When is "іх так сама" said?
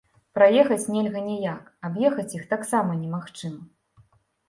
2.39-3.01